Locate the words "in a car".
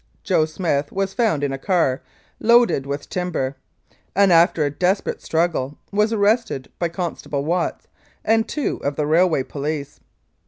1.43-2.01